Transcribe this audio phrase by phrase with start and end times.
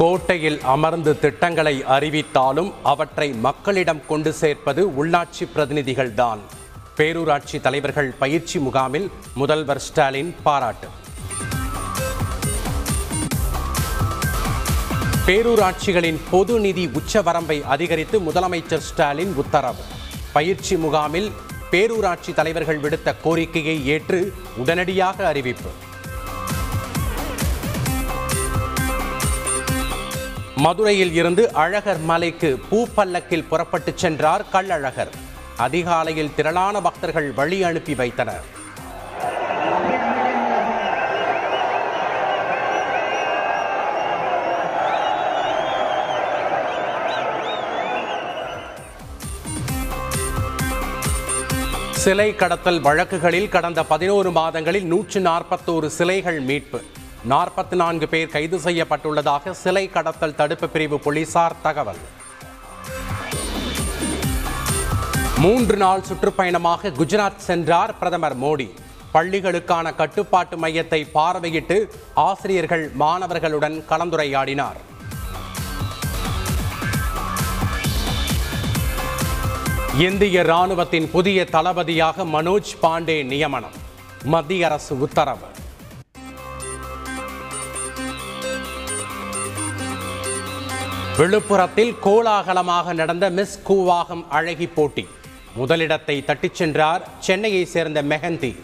[0.00, 6.38] கோட்டையில் அமர்ந்து திட்டங்களை அறிவித்தாலும் அவற்றை மக்களிடம் கொண்டு சேர்ப்பது உள்ளாட்சி பிரதிநிதிகள்தான்.
[6.96, 10.88] பேரூராட்சி தலைவர்கள் பயிற்சி முகாமில் முதல்வர் ஸ்டாலின் பாராட்டு.
[15.26, 19.82] பேரூராட்சிகளின் பொது நிதி உச்சவரம்பை அதிகரித்து முதலமைச்சர் ஸ்டாலின் உத்தரவு.
[20.32, 21.32] பயிற்சி முகாமில்
[21.70, 25.70] பேரூராட்சி தலைவர்கள் விடுத்த கோரிக்கையை ஏற்று உடனடியாக அறிவிப்பு.
[30.64, 35.12] மதுரையில் இருந்து அழகர் மலைக்கு பூப்பல்லக்கில் புறப்பட்டுச் சென்றார் கள்ளழகர்.
[35.56, 38.44] அதிகாலையில் திரளான பக்தர்கள் வழி அனுப்பி வைத்தனர்.
[51.90, 56.80] சிலை கடத்தல் வழக்குகளில் கடந்த பதினோரு மாதங்களில் நூற்று நாற்பத்தோரு சிலைகள் மீட்பு.
[57.26, 61.96] நாற்பத்தி நான்கு பேர் கைது செய்யப்பட்டுள்ளதாக சிலை கடத்தல் தடுப்பு பிரிவு போலீசார் தகவல்.
[65.38, 68.70] மூன்று நாள் சுற்றுப்பயணமாக குஜராத் சென்றார் பிரதமர் மோடி.
[69.14, 74.80] பள்ளிகளுக்கான கட்டுப்பாட்டு மையத்தை பார்வையிட்டு ஆசிரியர்கள் மாணவர்களுடன் கலந்துரையாடினார்.
[79.98, 83.72] இந்திய ராணுவத்தின் புதிய தளபதியாக மனோஜ் பாண்டே நியமனம்.
[84.24, 85.46] மத்திய அரசு உத்தரவு.
[91.18, 95.08] விழுப்புரத்தில் கோலாகலமாக நடந்த மிஸ் கூவாகம் அழகி போட்டி.
[95.54, 98.56] முதலிடத்தை தட்டிச் சென்றார் சென்னையை சேர்ந்த மெஹந்தி.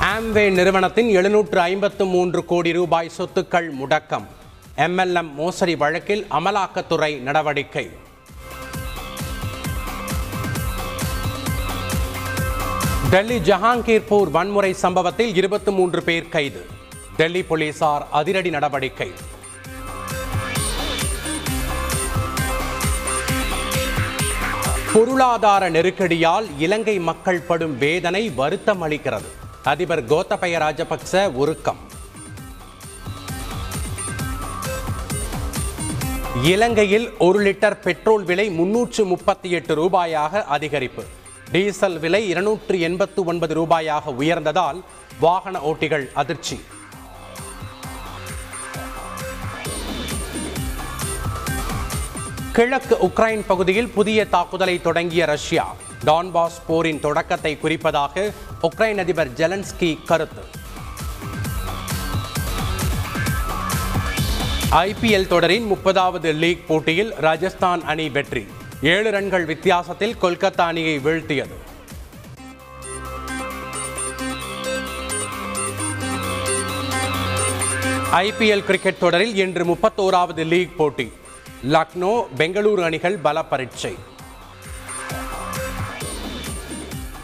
[0.00, 4.26] ஆம்வே நிறுவனத்தின் எழுநூற்று ஐம்பத்து மூன்று கோடி ரூபாய் சொத்துக்கள் முடக்கம்.
[4.76, 7.90] எம்எல்எம் மோசடி வழக்கில் அமலாக்கத்துறை நடவடிக்கை.
[13.10, 16.66] டெல்லி ஜஹாங்கீர்பூர் வன்முறை சம்பவத்தில் இருபத்தி மூன்று பேர் கைது.
[17.16, 19.10] டெல்லி போலீசார் அதிரடி நடவடிக்கை.
[24.96, 29.28] பொருளாதார நெருக்கடியால் இலங்கை மக்கள் படும் வேதனை வருத்தம் அளிக்கிறது.
[29.64, 31.76] அதிபர் கோத்தபய ராஜபக்ச உருக்கம்.
[36.42, 41.04] இலங்கையில் ஒரு லிட்டர் பெட்ரோல் விலை முன்னூற்று முப்பத்தி எட்டு ரூபாயாக அதிகரிப்பு.
[41.52, 44.82] டீசல் விலை இருநூற்று எண்பத்து ஒன்பது ரூபாயாக உயர்ந்ததால்
[45.20, 46.60] வாகன ஓட்டிகள் அதிர்ச்சி.
[52.56, 55.64] கிழக்கு உக்ரைன் பகுதியில் புதிய தாக்குதலை தொடங்கிய ரஷ்யா
[56.04, 60.44] டான்பாஸ் போரின் தொடக்கத்தை குறிப்பதாக உக்ரைன் அதிபர் ஜெலன்ஸ்கி கருத்து.
[64.70, 68.46] ஐபிஎல் தொடரின் முப்பதாவது லீக் போட்டியில் ராஜஸ்தான் அணி வெற்றி.
[68.82, 71.58] ஏழு ரன்கள் வித்தியாசத்தில் கொல்கத்தா அணியை வீழ்த்தியது.
[78.12, 81.12] ஐபிஎல் கிரிக்கெட் தொடரில் இன்று முப்பத்தோராவது லீக் போட்டி.
[81.66, 83.92] லக்னோ பெங்களூரு அணிகள் பல பரீட்சை